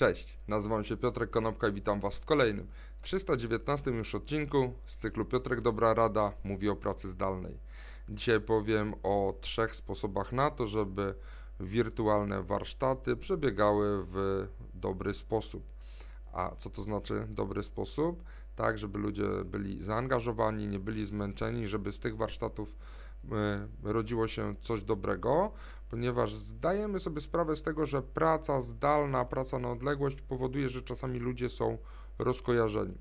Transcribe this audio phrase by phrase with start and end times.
[0.00, 2.66] Cześć, nazywam się Piotrek Konopka i witam Was w kolejnym,
[3.02, 7.58] 319 już odcinku z cyklu Piotrek Dobra Rada mówi o pracy zdalnej.
[8.08, 11.14] Dzisiaj powiem o trzech sposobach na to, żeby
[11.60, 15.62] wirtualne warsztaty przebiegały w dobry sposób.
[16.32, 18.24] A co to znaczy dobry sposób?
[18.56, 22.74] Tak, żeby ludzie byli zaangażowani, nie byli zmęczeni, żeby z tych warsztatów
[23.82, 25.52] rodziło się coś dobrego,
[25.90, 31.18] ponieważ zdajemy sobie sprawę z tego, że praca zdalna, praca na odległość powoduje, że czasami
[31.18, 31.78] ludzie są
[32.18, 32.98] rozkojarzeni.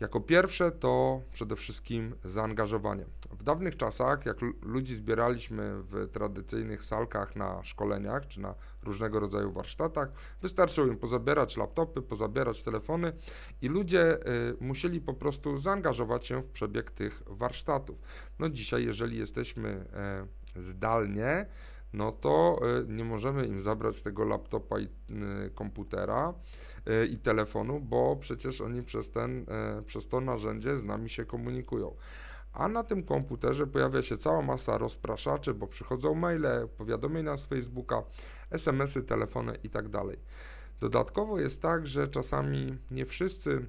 [0.00, 3.04] Jako pierwsze to przede wszystkim zaangażowanie.
[3.30, 9.52] W dawnych czasach, jak ludzi zbieraliśmy w tradycyjnych salkach na szkoleniach czy na różnego rodzaju
[9.52, 10.08] warsztatach,
[10.42, 13.12] wystarczyło im pozabierać laptopy, pozabierać telefony
[13.62, 17.98] i ludzie y, musieli po prostu zaangażować się w przebieg tych warsztatów.
[18.38, 19.86] No dzisiaj, jeżeli jesteśmy
[20.56, 21.46] y, zdalnie,
[21.96, 24.88] no to y, nie możemy im zabrać tego laptopa i y,
[25.54, 26.34] komputera
[27.02, 29.46] y, i telefonu, bo przecież oni przez, ten,
[29.86, 31.96] przez to narzędzie z nami się komunikują.
[32.52, 38.02] A na tym komputerze pojawia się cała masa rozpraszaczy, bo przychodzą maile, powiadomienia z Facebooka,
[38.50, 39.90] SMS-y, telefony itd.
[39.90, 40.04] Tak
[40.80, 43.66] Dodatkowo jest tak, że czasami nie wszyscy,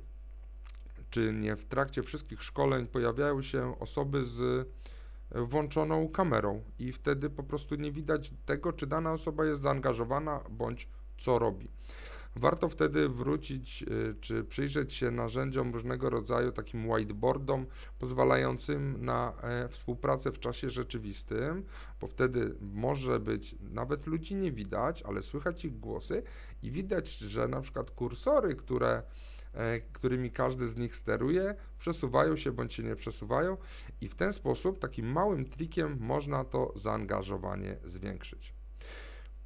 [1.09, 4.67] czy nie w trakcie wszystkich szkoleń pojawiają się osoby z
[5.31, 10.89] włączoną kamerą i wtedy po prostu nie widać tego, czy dana osoba jest zaangażowana bądź
[11.17, 11.69] co robi.
[12.35, 17.65] Warto wtedy wrócić y, czy przyjrzeć się narzędziom różnego rodzaju, takim whiteboardom,
[17.99, 21.63] pozwalającym na e, współpracę w czasie rzeczywistym,
[22.01, 26.23] bo wtedy może być, nawet ludzi nie widać, ale słychać ich głosy
[26.63, 29.03] i widać, że na przykład kursory, które
[29.93, 33.57] którymi każdy z nich steruje, przesuwają się bądź się nie przesuwają
[34.01, 38.53] i w ten sposób takim małym trikiem można to zaangażowanie zwiększyć.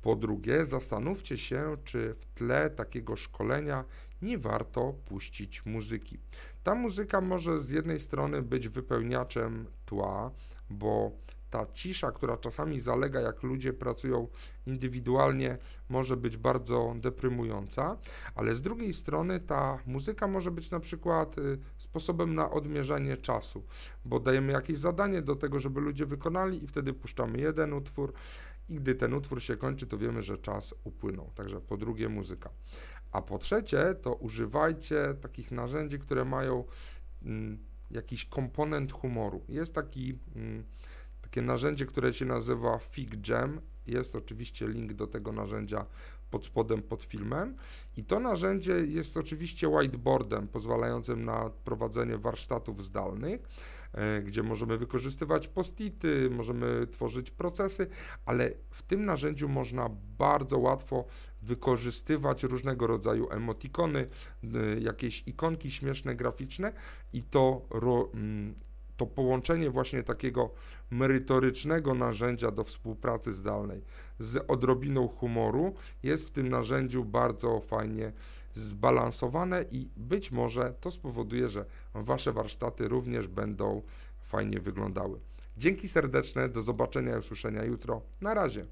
[0.02, 3.86] Po drugie, zastanówcie się, czy w tle takiego szkolenia
[4.22, 6.20] nie warto puścić muzyki.
[6.64, 10.32] Ta muzyka może z jednej strony być wypełniaczem tła,
[10.70, 11.12] bo
[11.52, 14.28] ta cisza, która czasami zalega, jak ludzie pracują
[14.66, 15.58] indywidualnie,
[15.90, 17.98] może być bardzo deprymująca,
[18.36, 23.64] ale z drugiej strony ta muzyka może być na przykład y, sposobem na odmierzenie czasu,
[24.06, 28.14] bo dajemy jakieś zadanie do tego, żeby ludzie wykonali i wtedy puszczamy jeden utwór
[28.70, 31.32] i gdy ten utwór się kończy, to wiemy, że czas upłynął.
[31.36, 32.50] Także po drugie muzyka.
[33.12, 36.64] A po trzecie, to używajcie takich narzędzi, które mają
[37.24, 37.58] mm,
[37.92, 39.42] jakiś komponent humoru.
[39.50, 40.64] Jest taki mm,
[41.32, 43.62] takie narzędzie, które się nazywa FigJam.
[43.88, 45.86] Jest oczywiście link do tego narzędzia
[46.32, 47.56] pod spodem pod filmem
[47.98, 53.42] i to narzędzie jest oczywiście whiteboardem pozwalającym na prowadzenie warsztatów zdalnych,
[53.94, 57.88] e, gdzie możemy wykorzystywać postity, możemy tworzyć procesy,
[58.26, 61.06] ale w tym narzędziu można bardzo łatwo
[61.42, 64.08] wykorzystywać różnego rodzaju emotikony,
[64.80, 66.74] jakieś ikonki śmieszne, graficzne
[67.14, 68.56] i to ro, mm,
[69.02, 70.50] to połączenie właśnie takiego
[70.92, 73.82] merytorycznego narzędzia do współpracy zdalnej
[74.20, 75.74] z odrobiną humoru
[76.04, 78.14] jest w tym narzędziu bardzo fajnie
[78.54, 83.82] zbalansowane i być może to spowoduje, że Wasze warsztaty również będą
[84.22, 85.20] fajnie wyglądały.
[85.58, 88.02] Dzięki serdeczne, do zobaczenia i usłyszenia jutro.
[88.22, 88.66] Na razie.